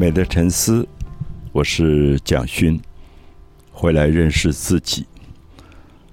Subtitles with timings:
[0.00, 0.88] 美的沉思，
[1.52, 2.80] 我是蒋勋，
[3.70, 5.04] 回来认识自己。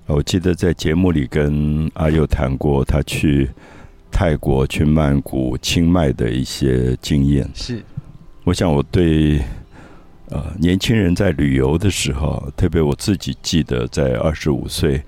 [0.07, 3.49] 我记得在节目里跟阿佑谈过，他去
[4.11, 7.49] 泰国、去曼谷、清迈的一些经验。
[7.53, 7.81] 是，
[8.43, 9.39] 我想我对
[10.31, 15.01] 呃年轻人在旅游的时候，特别我自己记得在二十五岁，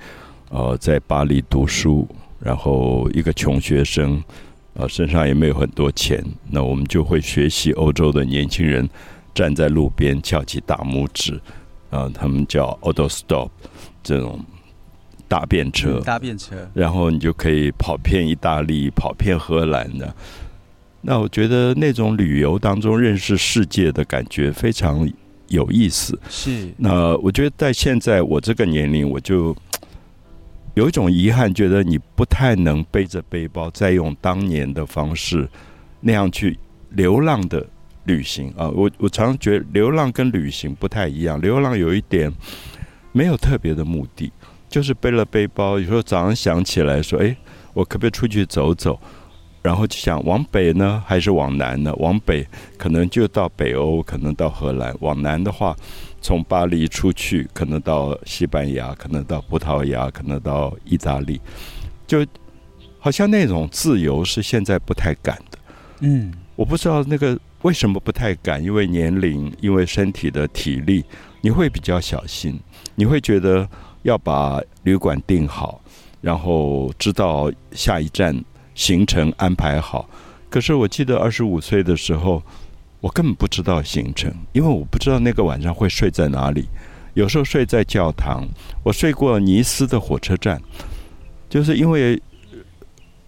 [0.52, 2.08] 呃，在巴黎读书，
[2.40, 4.24] 然后一个穷学生。
[4.80, 8.90] 啊，身上也没有很多钱，那我们就会学习欧洲的年轻人
[9.36, 11.38] 站在路边翘起大拇指，
[11.90, 13.50] 啊，他们叫 auto stop
[14.02, 14.40] 这种
[15.28, 20.16] 大便车，大便车，然后你就可以跑遍意大利，跑遍荷兰的。
[21.02, 25.12] 那我觉得那种旅游当中认识世界的感觉非常
[25.50, 26.18] 有意思。
[26.30, 29.54] 是，那我觉得在现在我这个年龄，我就。
[30.76, 35.50] 有一种遗憾，觉得你不太能背着背包再用当年的方式
[36.00, 36.58] 那样去
[36.92, 37.66] 流浪的
[38.06, 38.70] 旅行啊！
[38.70, 41.40] 我我常常觉得流浪跟旅行不太一样。
[41.42, 42.32] 流浪有一点
[43.12, 44.32] 没有特别的目的，
[44.70, 47.36] 就是背了背包，有时候早上想起来说：“哎，
[47.74, 49.00] 我可不可以出去走走？”
[49.62, 51.94] 然后就想往北呢，还是往南呢？
[51.98, 52.46] 往北
[52.78, 55.76] 可能就到北欧，可能到荷兰；往南的话。
[56.22, 61.40] 从巴黎出去，可能到西班牙，可能到葡萄牙，可能到意大利，
[62.06, 62.28] 就
[63.00, 65.58] 好像那种自由是现在不太敢的。
[66.02, 71.06] 嗯，我不知道那个为什么不太敢，因为年龄，因为身体的体力，
[71.40, 72.60] 你会比较小心，
[72.96, 73.66] 你会觉得
[74.02, 75.80] 要把旅馆订好，
[76.20, 78.38] 然后知道下一站
[78.80, 80.10] 行程安排好。
[80.50, 82.42] 可是我记得二十五岁的时候。
[83.02, 86.68] 我根本不知道行程，因为我不知道那个晚上会睡在哪里。
[87.14, 88.46] 有时候睡在教堂，
[88.84, 90.62] 我睡过尼斯的火车站，
[91.50, 92.22] 就是因为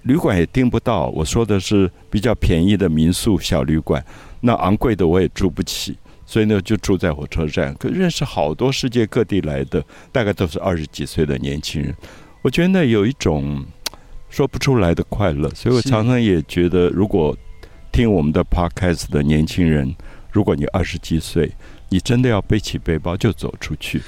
[0.01, 1.07] 旅馆也订不到。
[1.15, 4.05] 我说的是比较便宜的民宿小旅馆，
[4.41, 7.73] 那昂贵的我也住不起，所以呢就住在火车站。
[7.75, 11.95] 可认识好多世界各地来的，大概都是二十几岁的年轻人。
[12.41, 13.65] 我觉得那有一种
[14.31, 17.37] 说不出来的快乐，所以我常常也觉得如果。
[17.93, 19.93] 听我们的 podcast 的年轻人，
[20.31, 21.51] 如果你二十几岁，
[21.89, 24.01] 你真的要背起背包就走出去，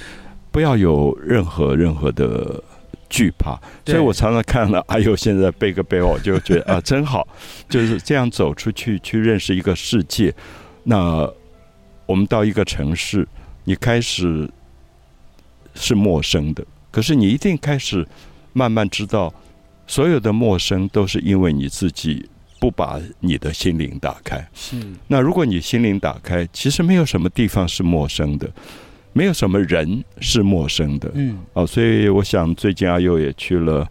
[0.53, 2.63] 不要有任何任何的
[3.09, 3.59] 惧怕。
[3.85, 7.27] 所以我常常看了哎呦现在背个背包，我就觉得啊，真好，
[7.67, 10.33] 就是这样走出去去认识一个世界。
[10.85, 11.29] 那
[12.05, 13.27] 我们到一个城市，
[13.65, 14.49] 你开始
[15.75, 18.07] 是陌生的，可是你一定开始
[18.53, 19.33] 慢慢知道，
[19.87, 22.29] 所有的陌生都是因为你自己。
[22.59, 24.81] 不把你的心灵打开，是。
[25.07, 28.49] 那如果你心灵打开，其实没有什么地方是陌生的，
[29.11, 31.11] 没有什么人是陌生的。
[31.13, 31.37] 嗯。
[31.51, 33.85] 哦，所以我想最近阿佑也去了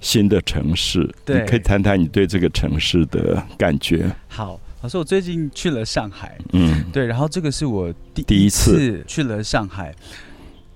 [0.00, 4.10] 新的城市，对，可以谈谈你对这个城市的感觉。
[4.26, 9.94] 好，老师，我最近去了上海，嗯，对，然后这个是我第第一次去了上海，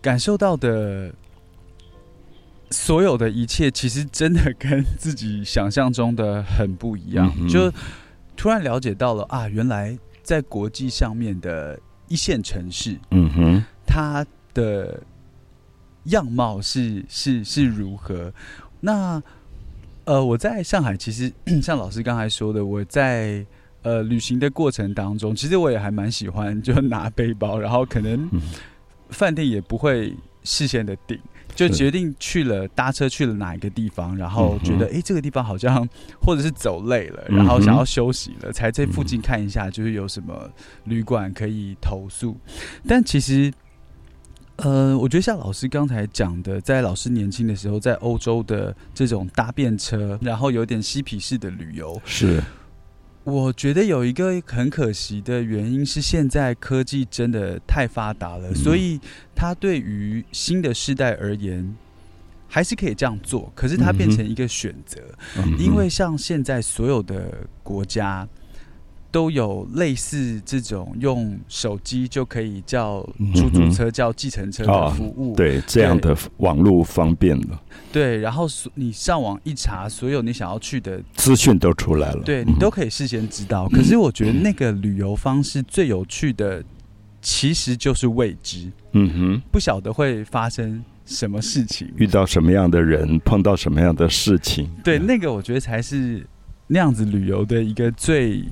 [0.00, 1.12] 感受到的。
[2.72, 7.70] 所有的一切其实真的跟自己想象中的很不一样，就
[8.36, 11.78] 突然了解到了啊，原来在国际上面的
[12.08, 15.02] 一线城市，嗯哼，它的
[16.04, 18.32] 样貌是是是如何？
[18.80, 19.22] 那
[20.04, 21.32] 呃，我在上海，其实
[21.62, 23.46] 像老师刚才说的，我在
[23.82, 28.28] 呃旅行的过程当中，其实我也还蛮喜欢，就拿背包，然后可能
[29.10, 31.18] 饭店也不会事先的订。
[31.54, 35.86] 就决定去了搭车去了哪一个地方，然后觉得哎这个地方好像
[36.20, 40.50] 或者是走累了，然后想要休息了，才在附近看一下，就是有什么
[40.84, 42.36] 旅馆可以投宿。
[42.86, 43.52] 但其实，
[44.56, 52.42] 呃，我觉得像老师刚才讲的，在老师年轻的时候，在欧洲的这种搭便车，然后有点嬉皮士的旅游是。
[53.24, 59.00] 我觉得有一个很可惜的原因是，现在科技真的太发达了，所以
[59.34, 61.76] 它对于新的世代而言，
[62.48, 63.52] 还是可以这样做。
[63.54, 65.00] 可是它变成一个选择，
[65.58, 68.28] 因为像现在所有的国家。
[69.12, 77.62] 都有类似这种用手机就可以叫出租车、叫计程车的服务，对这样的网络方便了。
[77.92, 83.68] 对，然后你上网一查，所有你想要去的资讯都出来了，对你都可以事先知道。
[83.68, 86.64] 可是我觉得那个旅游方式最有趣的，
[87.20, 88.72] 其实就是未知。
[88.92, 94.70] 嗯哼，不晓得会发生什么事情，遇到什么样的人，碰到什么样的事情。
[94.82, 96.26] 对，那个我觉得才是
[96.66, 98.42] 那样子旅游的一个最。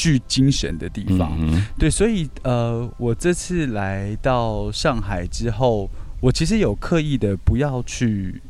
[0.00, 5.90] 具精神的地方，嗯对，所以呃，我这次来到上海之后，
[6.22, 8.40] 我其实有刻意的不要去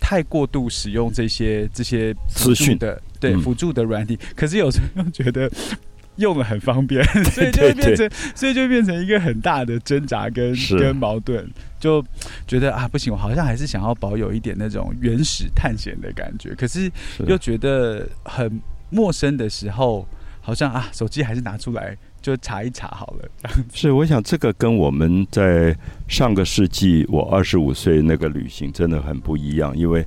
[0.00, 2.76] 太过度使用这些这些资讯。
[2.78, 5.48] 的对辅助的软体，可是有时候又觉得
[6.16, 7.00] 用的很方便，
[7.30, 11.48] 所以就会变成， 所以就变成一个很大的挣扎跟跟矛盾，
[11.78, 12.04] 就
[12.48, 16.90] 觉得啊不行，我好像还是想要保有一点那种原始探险的感觉，可是。
[17.28, 20.04] 又觉得很陌生的时候，
[20.42, 23.30] 好像啊手机还是拿出来就查一查好了。
[23.72, 25.74] 是，我想这个跟我们在
[26.06, 30.04] 上个世纪我二十五岁那个旅行真的很不一样，因为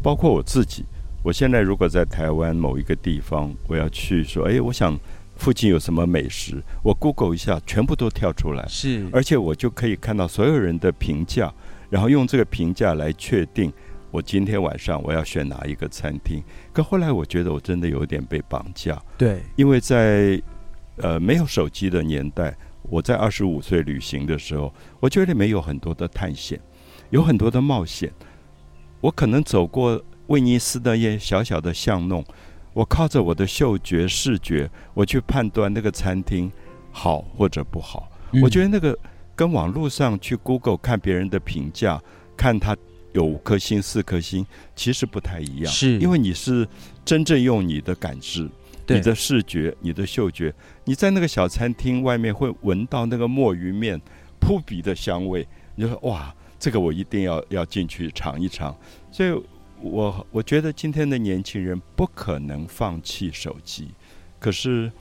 [0.00, 0.84] 包括我自己，
[1.24, 4.96] 我现在如果在台湾某一个地方，我要去说，哎，我想。
[5.36, 6.62] 附近有什么美食？
[6.82, 8.62] 我 Google 一下，全部都跳出来。
[8.68, 11.50] 是，而且我就可以看到所有人的评价，
[11.88, 13.72] 然后用这个评价来确定
[14.10, 16.42] 我今天晚上我要选哪一个餐厅。
[16.72, 19.00] 可后来我觉得我真的有点被绑架。
[19.16, 20.40] 对，因为在
[20.96, 26.60] 呃没有手机的年代，我在二十五岁旅行的时候，我觉得没有很多的探险，
[27.10, 28.12] 有很多的冒险。
[29.00, 32.24] 我可能走过威尼斯的一些小小的巷弄。
[32.72, 36.50] 我靠着我的嗅觉、视觉，我去判断那个餐厅
[36.92, 38.08] 好或者不好。
[38.40, 38.96] 我觉得那个
[39.34, 42.00] 跟网络上去 Google 看别人的评价，
[42.36, 42.76] 看他
[43.12, 45.72] 有五颗星、四颗星，其实不太一样。
[45.72, 46.66] 是，因为你是
[47.04, 48.48] 真正用你的感知、
[48.86, 50.52] 你的视觉、你的嗅觉，
[50.84, 54.00] 你在那个小餐厅外面会闻到那个墨鱼面
[54.40, 58.76] 扑鼻的香味，你就说哇，这个我一定要要进去尝一尝。
[59.10, 59.32] 所以。
[59.82, 63.88] 我我觉得今天的年轻人不可能放弃手机，
[64.38, 64.92] 可是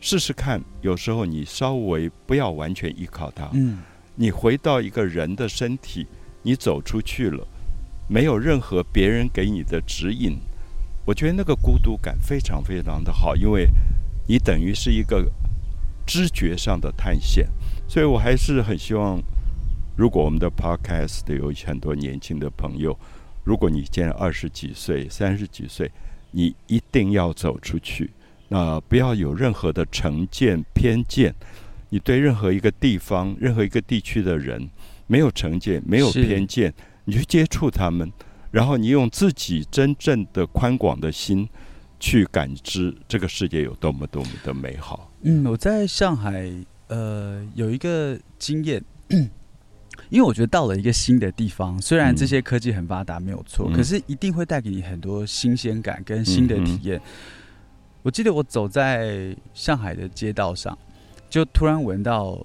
[0.00, 3.50] 试试看，有时候你稍微不要完全依靠它。
[3.52, 3.80] 嗯，
[4.14, 6.06] 你回到一个人的身体，
[6.42, 7.46] 你走出去了，
[8.08, 10.38] 没有任何别人给你的指引，
[11.04, 13.68] 我觉得那个孤独感非常非常的好，因为
[14.26, 15.30] 你等于是一个
[16.06, 17.48] 知觉上的探险。
[17.88, 19.22] 所以我还是很希望，
[19.96, 22.98] 如果我们的 Podcast 有很多年轻的朋友。
[23.44, 25.90] 如果你现在二十几岁、三十几岁，
[26.30, 28.08] 你一定要走出去，
[28.48, 31.34] 那不要有任何的成见、偏见。
[31.88, 34.70] 你对任何一个地方、任何一个地区的人
[35.06, 36.72] 没有成见、没有偏见，
[37.04, 38.10] 你去接触他们，
[38.50, 41.48] 然后你用自己真正的宽广的心
[42.00, 45.10] 去感知这个世界有多么多么的美好。
[45.22, 46.50] 嗯，我在上海
[46.88, 48.82] 呃有一个经验。
[50.08, 57.00] 因为我觉得到了一个新的地方，虽然这些科技很发达没有错，可是一定会带给你很多新鲜感跟新的体验。
[58.02, 60.76] 我记得我走在上海的街道上，
[61.28, 62.44] 就突然闻到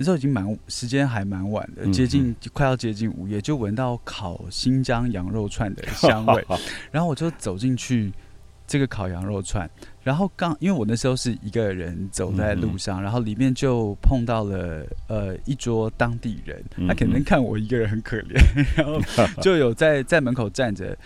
[0.00, 6.42] 那时候已经蛮时间还蛮晚的，接近快要接近午夜，就闻到烤新疆羊肉串的香味，
[6.90, 8.10] 然后我就走进去。
[8.66, 9.68] 这个烤羊肉串，
[10.04, 18.38] 然后刚因为我那时候是一个人走在路上，然后里面就碰到了呃一桌当地人，他可能看我一个人很可怜，
[18.78, 19.00] 然后
[19.42, 20.96] 就有在在门口站着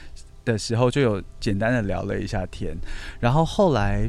[0.44, 2.76] 的时候，就有简单的聊了一下天，
[3.19, 4.06] 然后后来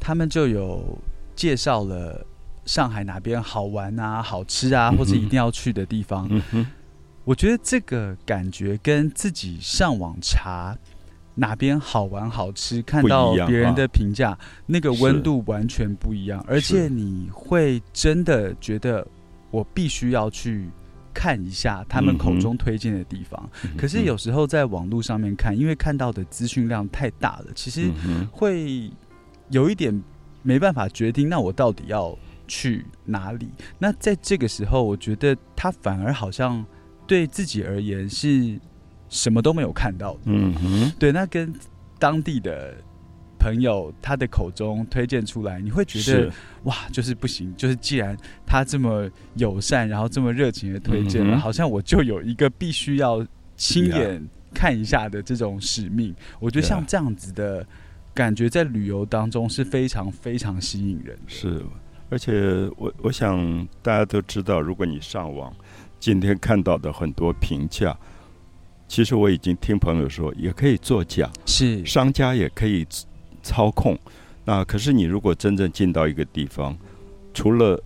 [0.00, 0.98] 他们就有
[1.36, 2.26] 介绍了
[2.66, 6.28] 上海哪边好玩啊、好吃啊，或者一定要去的地方。
[7.24, 10.76] 我觉得这个感觉跟自己上网查。
[11.38, 19.06] 哪边好玩好吃，看到别人的评价，那个温度完全不一样，而且你会真的觉得
[19.50, 20.70] 我必须要去
[21.12, 23.50] 看一下他们口中推荐的地方。
[23.76, 27.90] 可是有时候在网络上面看，因为看到的资讯量太大了，其实
[28.32, 28.90] 会
[29.50, 30.02] 有一点
[30.40, 32.16] 没办法决定，那我到底要
[32.48, 33.48] 去哪里？
[33.78, 36.64] 那在这个时候，我觉得他反而好像
[37.06, 38.58] 对自己而言是。
[39.08, 41.54] 什么都没有看到，嗯哼，对，那跟
[41.96, 42.74] 当地的
[43.38, 46.28] 朋友他的口中推荐出来，你会觉得
[46.64, 53.24] 哇，就是不行，就是既然他这么友善，然后这么热情的推荐了，好像我就有一个必须要
[53.54, 54.20] 亲眼
[54.52, 56.12] 看一下的这种使命。
[56.40, 57.64] 我觉得像这样子的
[58.12, 61.16] 感觉，在旅游当中是非常非常吸引人。
[61.28, 61.64] 是，
[62.08, 65.54] 而且我我想大家都知道，如果你上网
[65.98, 67.96] 今天看到的很多评价。
[68.88, 72.86] 其实我已经听朋友说，也可以作假，是商家也可以
[73.42, 73.98] 操控。
[74.44, 76.78] 那可是你如果真正进到一个地方，
[77.34, 77.82] 除了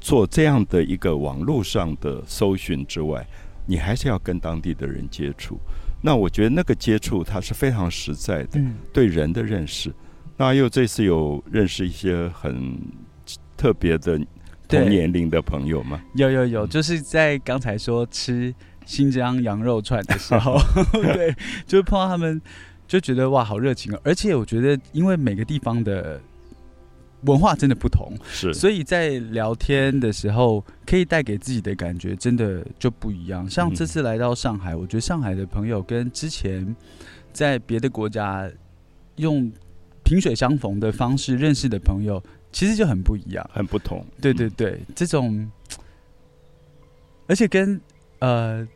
[0.00, 3.26] 做这样的一个网络上的搜寻之外，
[3.66, 5.58] 你还是要跟当地的人接触。
[6.00, 8.60] 那我觉得那个接触它是非常实在的，
[8.92, 9.92] 对人的认识。
[10.36, 12.78] 那又这次有认识一些很
[13.56, 14.20] 特别的
[14.68, 16.02] 同年龄的朋友吗？
[16.14, 18.54] 有有有，就是在刚才说吃。
[18.86, 20.58] 新疆羊肉串的时候，
[20.92, 21.34] 对，
[21.66, 22.38] 就碰到他们，
[22.86, 24.00] 就觉得哇，好热情哦！
[24.04, 26.20] 而且我觉得，因为每个地方的
[27.22, 33.48] 文化真的不同，是，所以在聊天的时候，可以带给自己的感觉真的就不一样。
[33.48, 36.76] 像这次来到上海，我觉得上海的朋友跟之前
[37.32, 38.46] 在别的国家
[39.16, 39.50] 用
[40.02, 42.22] 萍水相逢的方式认识的朋友。
[42.54, 44.06] 其实就很不一样，很不同。
[44.22, 45.50] 对对对，这种，
[47.26, 47.78] 而且跟
[48.20, 48.66] 呃，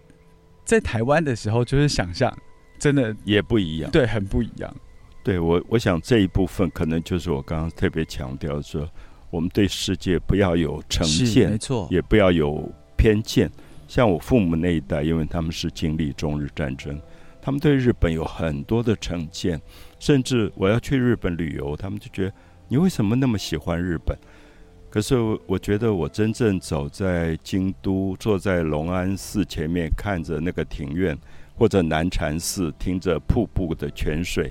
[0.65, 2.37] 在台湾的时候，就是想象
[2.77, 4.77] 真的也不一样，对，很不一样。
[5.23, 8.89] 对我，我想这一部分可能就是我刚刚特别强调说，
[9.31, 13.49] 我们对世界不要有成见，没错，也不要有偏见。
[13.87, 17.01] 像我父母那一代，因为他们是经历中日战争，
[17.41, 19.61] 他们对日本有很多的成见，
[20.01, 22.33] 甚至我要去日本旅游，他们就觉得
[22.69, 24.17] 你为什么那么喜欢日本？
[24.91, 31.19] 可是我觉得，我真正走在京都，坐在龙安寺前面，看着那个庭院，
[31.57, 34.51] 或者南禅寺，听着瀑布的泉水，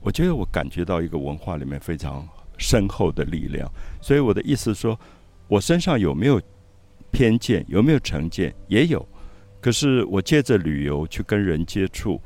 [0.00, 2.28] 我觉得我感觉到一个文化里面非常
[2.58, 3.70] 深厚的力量。
[4.00, 4.98] 所以我的意思说，
[5.48, 6.40] 我身上有没有？
[7.14, 8.54] 偏见有没有成见？
[8.68, 9.06] 也有，
[9.60, 12.18] 可是我借着旅游去跟人接触，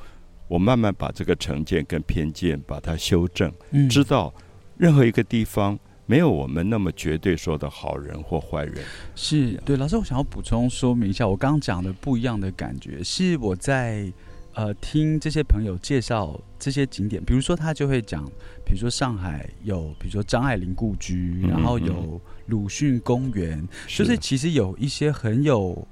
[0.46, 3.52] 我慢慢把这个成见跟偏见把它修正，
[3.90, 4.32] 知道
[4.76, 8.84] 任何一个地方没有我们那么绝对说的好人或坏人。
[9.14, 14.12] 是对，老师，我想要补充说明一下，我刚刚讲的不一样的感觉，是我在
[14.54, 18.24] 呃听这些朋友介绍这些景点，比如说他就会讲，
[18.64, 22.20] 比如说上海有，比如说张爱玲故居，然后有。
[22.48, 25.84] 鲁迅公园，就是其实有一些很有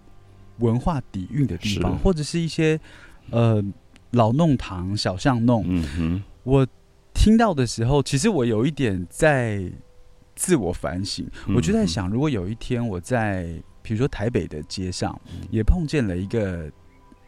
[0.60, 2.78] 文化底蕴的地方，或者是一些
[3.30, 3.60] 呃
[4.12, 5.64] 老弄堂、小巷弄。
[5.66, 6.64] 嗯哼，我
[7.24, 9.62] 听到的时候，其实我有一点在
[10.34, 11.26] 自我反省。
[11.54, 13.46] 我就在想，如果有一天我在
[13.80, 15.18] 比如说台北的街上，
[15.50, 16.70] 也碰见了一个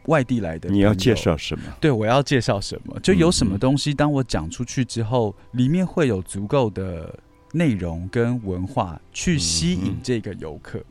[0.05, 1.63] 外地来的，你要介绍什么？
[1.81, 2.99] 对，我要介绍什么？
[2.99, 7.19] 就有什么东西，当我讲出去之后，里面会有足够的。
[7.53, 10.83] 内容跟文化去吸引这个游客，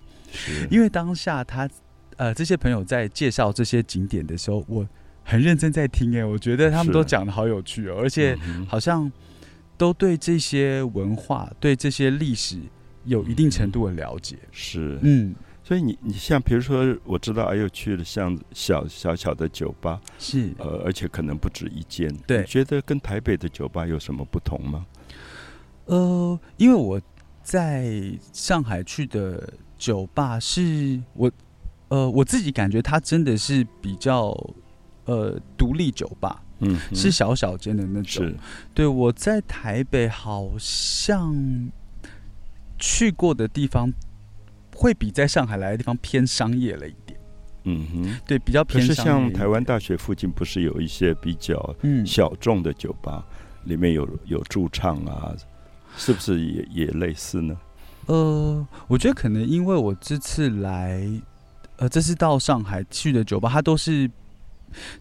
[0.71, 1.69] 因为当下他
[2.17, 4.85] 呃这些朋友在介绍这些景点的时候，我
[5.29, 9.11] 很认真在听哎，我觉得他们都讲的好有趣哦，而且好像
[9.77, 12.61] 都对这些文化、对这些历史
[13.05, 14.39] 有一定程度的了解。
[14.53, 20.53] 是，嗯，所以你你像比如说，我知道哎呦去了像小小小的酒吧，是。
[20.59, 24.87] 呃，而且可能不止一间，对，觉得跟台北的酒吧有什么不同吗？
[25.87, 27.01] 呃，因为我
[27.43, 27.93] 在
[28.33, 31.31] 上海去的酒吧，是我
[31.89, 34.33] 呃我自己感觉它真的是比较
[35.07, 38.33] 呃独立酒吧，嗯，是小小间的那种。
[38.75, 41.35] 对，我在台北好像
[42.79, 43.93] 去过的地方，
[44.75, 47.19] 会比在上海来的地方偏商业了一点。
[47.65, 48.87] 嗯哼，对，比较偏。
[48.87, 53.25] 可是像台湾大学附近，不是有一些比较小众的酒吧，
[53.65, 55.35] 里面有有驻唱啊？
[55.97, 57.57] 是不是也也类似呢？
[58.05, 61.03] 呃，我觉得可能因为我这次来，
[61.79, 64.09] 呃，这次到上海去的酒吧，它都是，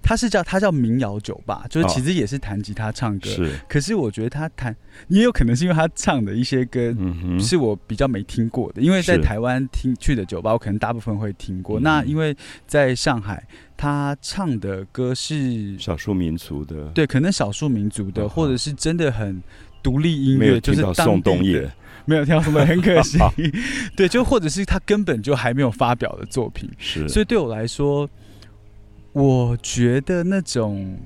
[0.01, 3.29] 它是叫他叫民谣酒吧，就是其实也是弹吉他唱歌。
[3.29, 4.75] 是，可是我觉得他弹
[5.07, 6.95] 也有可能是因为他唱的一些歌
[7.39, 11.79] 是我比较没听过的，因为在台湾听去的酒吧，我可能大部分会听过。
[11.79, 19.41] 那因为在上海，他唱的歌是少数民族的，对，可能少数民族的，或者是真的很。
[19.83, 21.71] 独立音乐就是宋冬野，
[22.05, 23.19] 没有听到什么，很可惜。
[23.95, 27.07] 对，就或者是他根本就还没有发表的作品，是。
[27.07, 28.09] 所以对我来说，
[29.15, 30.99] 我觉得那种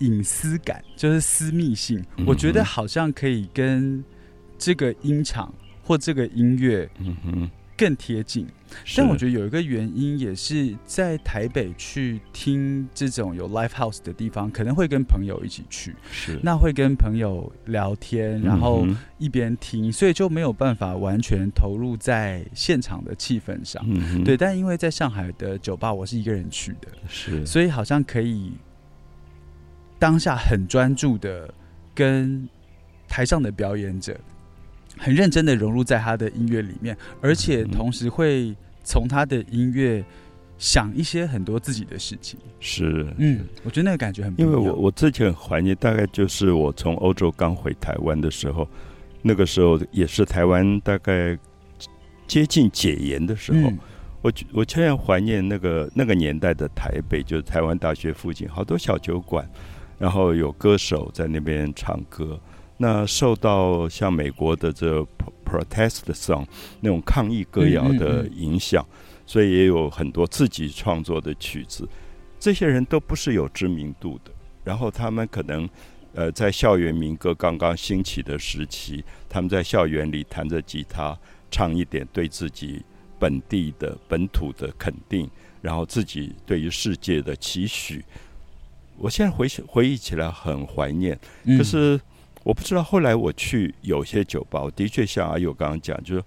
[0.00, 4.04] 隐私感，就是私密性，我觉得好像可以跟
[4.58, 5.50] 这个音场
[5.82, 7.50] 或这个音乐，嗯哼。
[7.78, 8.44] 更贴近，
[8.96, 16.40] 但我觉得有一个原因，也是在台北去听这种有 live house 的地方，可能会跟朋友一起去，是。
[16.42, 18.84] 那会跟朋友聊天，然后
[19.16, 23.86] 一边听，所以就没有办法完全投入在现场的气氛上。
[24.24, 28.50] 对，但因为在上海的酒吧，我是一个人去的，是，所以好像可以
[30.00, 31.48] 当下很专注的
[31.94, 32.48] 跟
[33.06, 34.18] 台上的表演者。
[34.98, 40.04] 很认真的融入在他的音乐里面，而且同时会从他的音乐
[40.58, 42.38] 想一些很多自己的事情。
[42.58, 44.34] 是，嗯，我觉得那个感觉很。
[44.36, 48.68] 因为我我之前很怀念，大概就是我从欧洲刚回台湾的时候，
[49.22, 51.38] 那个时候也是台湾大概
[52.26, 53.72] 接近解严的时候，
[54.20, 59.48] 我我虽然怀念那个那个年代的台北，就是台湾大学附近好多小酒馆，
[59.96, 62.38] 然后有歌手在那边唱歌。
[62.80, 65.04] 那受到像美国的这
[65.44, 66.46] protest song
[66.80, 68.86] 那种抗议歌谣的影响，
[69.26, 71.88] 所以也有很多自己创作的曲子。
[72.38, 74.30] 这些人都不是有知名度的，
[74.62, 75.68] 然后他们可能
[76.14, 81.18] 呃在校园民歌刚刚兴起的时期，他们在校园里弹着吉他，
[81.50, 82.80] 唱一点对自己
[83.18, 85.28] 本地的本土的肯定，
[85.60, 88.04] 然后自己对于世界的期许。
[88.96, 91.18] 我现在回回忆起来很怀念，
[91.56, 92.00] 可是。
[92.48, 96.24] 我不知道后来我去有些酒吧，我的确像阿佑刚刚讲，就是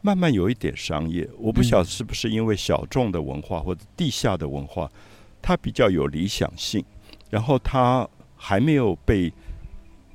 [0.00, 1.28] 慢慢有一点商业。
[1.36, 4.90] 我不晓得是不是因为小众的文化或者地下的文化，
[5.42, 6.82] 它比较有理想性，
[7.28, 9.30] 然后它还没有被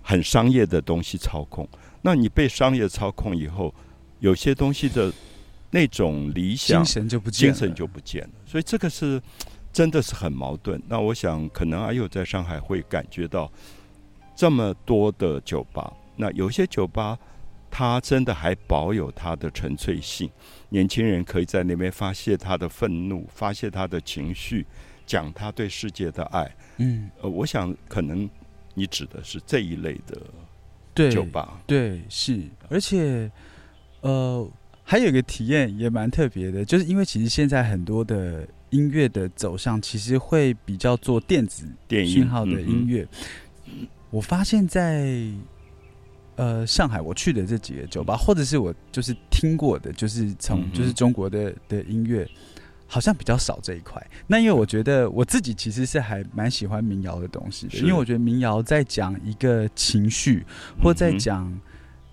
[0.01, 1.69] 很商业的东西操控。
[2.01, 3.71] 那你被商业操控以后，
[4.17, 5.13] 有些东西的
[5.69, 8.29] 那种理想精神就不见精神就不见了。
[8.47, 9.21] 所以这个是
[9.71, 10.81] 真的是很矛盾。
[10.87, 13.51] 那我想，可能阿佑在上海会感觉到。
[14.37, 17.17] 这么多的酒吧，那有些酒吧，
[17.71, 20.29] 它真的还保有它的纯粹性。
[20.69, 24.63] 年轻人可以在那边发泄他的愤怒，发泄他的情绪，
[25.07, 26.55] 讲他对世界的爱。
[26.77, 28.29] 嗯，呃，我想可能
[28.75, 31.59] 你指的是这一类的酒吧。
[31.65, 33.31] 对，是，而且，
[34.01, 34.47] 呃，
[34.83, 43.07] 还有一个体验也蛮特别的，就是因为其实现在很多的音乐的走向，其实会比较做电子电信号的音乐。
[44.09, 45.29] 我发现，在
[46.37, 52.25] 呃上海我去的这几个酒吧，或者是我就是听过的，就是从就是中国的的音乐，
[52.87, 54.01] 好像比较少这一块。
[54.25, 60.45] 那因为我觉得我自己其实是还蛮喜欢民谣的东西的，因为我觉得民谣在讲一个情绪，
[60.81, 61.51] 或在讲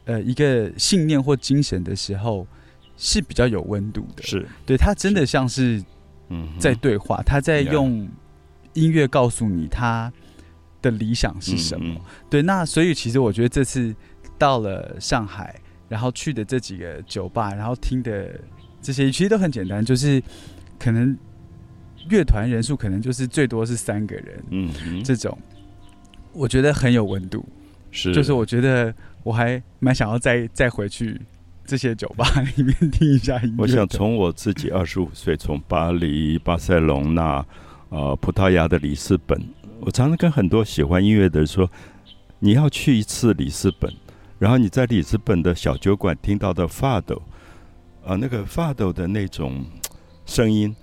[0.04, 2.44] 呃一个信念或精神的时候，
[2.96, 4.22] 是比较有温度的。
[4.24, 5.80] 是对他真的像是
[6.30, 8.08] 嗯在对话，他在用
[8.72, 10.12] 音乐告诉你他。
[10.84, 11.98] 的理想是什么？
[12.28, 13.94] 对，那所以其实我觉得这次
[14.36, 18.38] 到了上海，然后去的这几个酒吧，然后听的
[18.82, 20.22] 这些其实都很简单，就是
[20.78, 21.16] 可能
[22.10, 25.36] 乐团人数可能就是最多是三个人，嗯，这种
[26.34, 27.44] 我觉得很有温度，
[27.90, 31.18] 是，就是我觉得我还蛮想要再再回去
[31.64, 32.26] 这些酒吧
[32.56, 33.54] 里面听一下音乐。
[33.56, 37.44] 我想从我自己二十五岁，从巴黎、巴塞隆那、
[37.88, 39.40] 呃葡萄牙的里斯本。
[39.80, 41.70] 我常常跟很多喜欢音乐的人说，
[42.38, 43.92] 你要去一次里斯本，
[44.38, 47.20] 然后你在里斯本的小酒馆听到的发抖，
[48.04, 49.64] 啊，那个发抖的那种
[50.24, 50.74] 声音，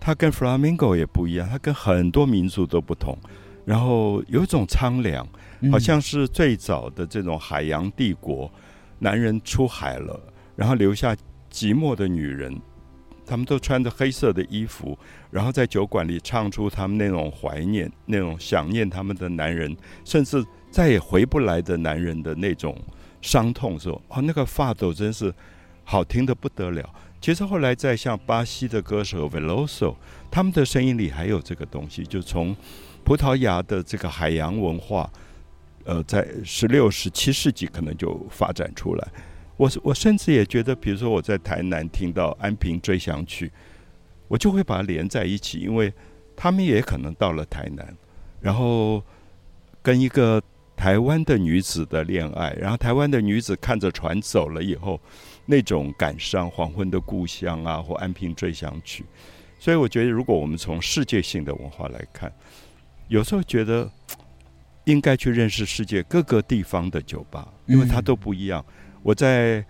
[0.00, 3.16] 它跟 flamingo 也不一样，它跟很多民族都不同。
[3.64, 5.26] 然后有一种苍凉，
[5.70, 8.50] 好像是最早的这种海洋帝国，
[8.98, 10.18] 男人出海了，
[10.56, 11.14] 然后留下
[11.52, 12.58] 寂寞的女人。
[13.28, 14.98] 他们都穿着黑色的衣服，
[15.30, 22.74] 然后在酒馆里唱出他们那种怀念、那种想念他们的男人，甚至再也回不来的男人的那种
[23.20, 23.78] 伤痛。
[23.78, 25.32] 说：“哦，那个发抖真是
[25.84, 26.88] 好听的不得了。”
[27.20, 29.94] 其实后来在像巴西的歌手 Veloso，
[30.30, 32.56] 他们的声音里还有这个东西，就从
[33.04, 35.10] 葡萄牙的这个海洋文化，
[35.84, 39.08] 呃，在十六、十七世纪可能就发展出来。
[39.58, 43.46] 我我甚至也觉得，比如说我在台南听到《安平追想曲》，
[44.28, 45.92] 我就会把它连在一起，因为
[46.34, 47.94] 他们也可能到了台南，
[48.40, 49.02] 然后
[49.82, 50.40] 跟一个
[50.76, 55.00] 台湾的女子的恋爱，然后台湾的女子看着船走了以后，
[55.44, 59.02] 那种感伤，黄昏的故乡啊，或《安平追想曲》，
[59.58, 62.32] 所以我觉得，如果我们从世界性的文化来看，
[63.08, 63.90] 有时候觉得
[64.84, 68.64] 应该去认识世界各个地方的酒吧，因为它都不一样。
[69.08, 69.64] 我在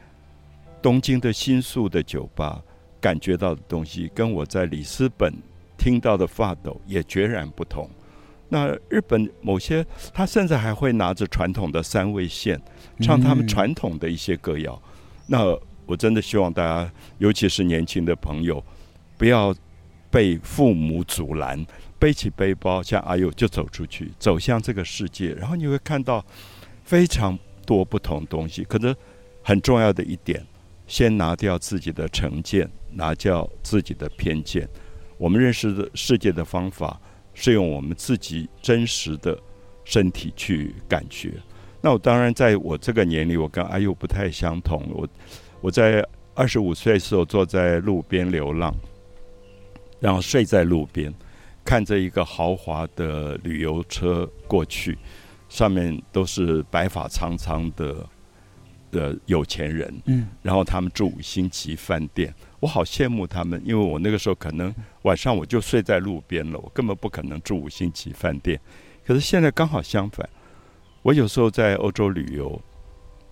[0.82, 2.60] 东京的新宿的酒吧
[3.00, 5.32] 感觉到的东西，跟我在里斯本
[5.76, 7.88] 听到的发抖也决然不同。
[8.48, 12.60] 那日本某些，他甚至还会拿着传统的三味线
[13.00, 14.82] 唱他们传统的一些歌谣。
[15.28, 18.60] 那我真的希望大家，尤其是年轻的朋友，
[19.16, 19.54] 不要
[20.10, 21.64] 被父母阻拦，
[21.96, 26.24] 背起背包像阿佑就走出去，走向这个世界，然后你会看到
[26.82, 28.92] 非常多不同东西，可能。
[29.48, 30.46] 很重要的一点，
[30.86, 34.68] 先拿掉自己的成见，拿掉自己的偏见。
[35.16, 37.00] 我们认识的世界的方法，
[37.32, 39.40] 是用我们自己真实的
[39.86, 41.32] 身体去感觉。
[41.80, 44.86] 那我当然在我这个年龄，我跟阿佑不太相同。
[44.92, 45.08] 我
[45.62, 48.74] 我在二十五岁的时候，坐在路边流浪，
[49.98, 51.10] 然后睡在路边，
[51.64, 54.98] 看着一个豪华的旅游车过去，
[55.48, 58.06] 上面都是白发苍苍的。
[58.90, 68.60] 的有钱人，嗯，然后他们住五星级饭店，我好羡慕他们，因为我那个时候可能晚上我就睡在路边了，我根本不可能住五星级饭店。
[69.06, 70.28] 可是现在刚好相反，
[71.02, 72.60] 我有时候在欧洲旅游，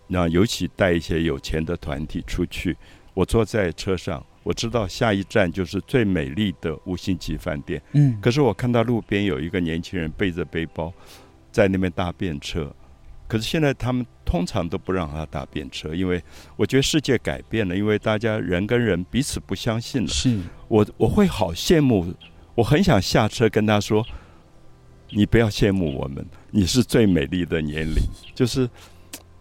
[0.07, 2.77] 那尤其带一些有钱的团体出去，
[3.15, 10.93] 我坐在车上，我知道下一站就是最美丽的五星级饭店，嗯，可是我看到路边有一个年轻人背着背包
[11.51, 12.75] 在那边搭便车。
[13.29, 16.23] 可是现在他们通常都不让他搭便车，因为
[16.57, 20.09] 我觉得世界改变了，因为大家人跟人彼此不相信了。
[20.09, 22.13] 是，我我会好羡慕，
[22.55, 24.05] 我很想下车跟他说
[25.11, 28.03] ：“你不要羡慕我们，你是最美丽的年龄。
[28.35, 28.69] 就是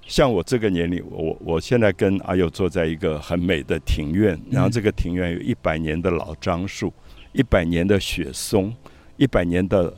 [0.07, 6.93] 像我这个年龄，我我现在跟阿友坐在一个很美的庭院，然后这个庭院有一百年的老樟树，
[7.33, 8.75] 一百年的雪松，
[9.17, 9.91] 一百年的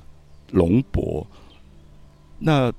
[0.51, 1.27] 龙柏，
[2.39, 2.71] 那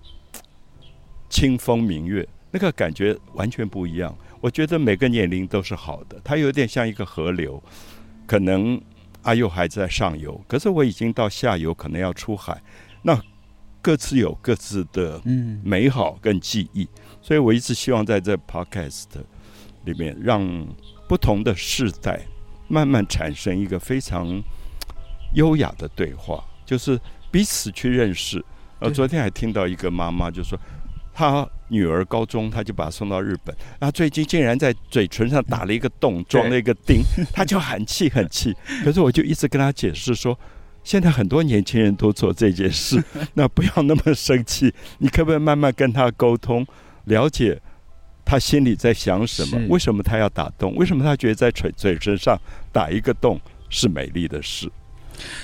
[1.28, 4.16] 清风明月，那个感觉完全不一样。
[4.40, 7.62] 我觉得每个年龄都是好的，它有点像一个河流，
[8.26, 8.80] 可能。
[9.22, 12.62] 阿佑还在上游，可是我已经到下游，可能要出海。
[13.02, 13.20] 那
[13.82, 15.20] 各自有各自的
[15.62, 16.88] 美好跟记忆，
[17.20, 19.06] 所以我一直希望在这 podcast
[19.84, 20.66] 里面，让
[21.08, 22.24] 不同的世代
[22.68, 24.40] 慢慢产生一个非常
[25.34, 26.98] 优雅的对话，就是
[27.30, 28.42] 彼此去认识。
[28.78, 30.58] 呃，昨天还听到一个妈妈就说。
[31.18, 33.52] 他女儿高中，他就把她送到日本。
[33.80, 37.02] 然后最近竟然在嘴唇上打了一个洞，装了一个钉，
[37.32, 38.54] 他 就很气很气。
[38.84, 40.38] 可是我就一直跟他解释说，
[40.84, 43.02] 现在很多年轻人都做这件事，
[43.34, 44.72] 那不要那么生气。
[44.98, 46.64] 你可不可以慢慢跟他沟通，
[47.06, 47.60] 了解
[48.24, 49.66] 他心里在想什么？
[49.68, 50.76] 为什么他要打洞？
[50.76, 52.40] 为什么他觉得在嘴嘴唇上
[52.72, 54.70] 打一个洞是美丽的事？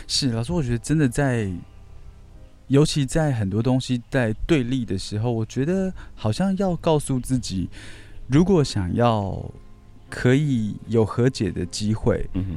[0.06, 1.50] 是老师，我觉得真的在。
[2.68, 7.68] 尤其在很多东西在对立的时候，我觉得好像要告诉自己，
[8.26, 9.44] 如果想要
[10.08, 12.56] 可以有和解的机会，嗯，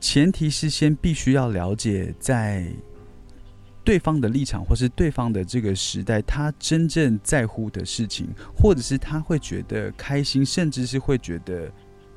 [0.00, 2.66] 前提是先必须要了解在
[3.82, 11.72] 对方的立场，或是对方的这个时代，他真正在乎的事情，或者是他会觉得开心，甚至是会觉得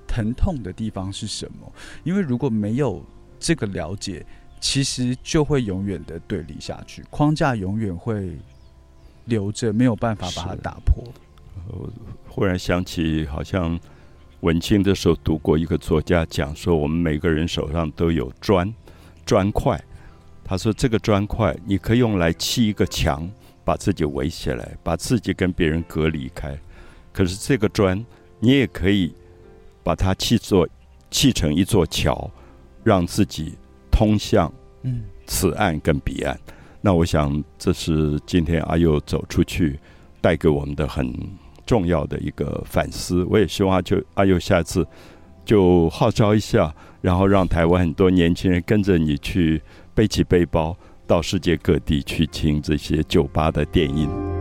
[0.06, 1.74] 疼痛的地方是什么。
[2.04, 3.04] 因为如果没有
[3.40, 4.24] 这个了解，
[4.64, 8.32] 其实就会永远的对立下去，框架永远会
[9.26, 11.04] 留着，没有办法把它打破。
[11.68, 11.90] 我
[12.30, 13.78] 忽然想起，好像
[14.40, 18.74] 文青的时候读过一个作家讲说，我们每个人手上都有砖
[19.26, 19.80] 砖块。
[20.46, 23.30] 他说，这个砖块你可以用来砌一个墙，
[23.66, 26.58] 把自己围起来，把自己跟别人隔离开。
[27.12, 28.04] 可是这个砖，
[28.40, 29.14] 你也可以
[29.84, 30.66] 把它砌作
[31.12, 32.32] 砌成一座桥，
[32.82, 33.56] 让自己。
[33.94, 34.52] 通向
[34.82, 36.38] 嗯此岸跟彼岸，
[36.82, 39.80] 那我想这是今天阿佑走出去
[40.20, 41.14] 带给我们的很
[41.66, 43.24] 重要的一个反思。
[43.30, 44.86] 我也希望就阿佑下次
[45.46, 49.62] 就号召一下，然后让台湾很多年轻人跟着你去
[49.94, 50.76] 背起背包
[51.08, 54.33] 到世界各地去听这些酒吧的电音。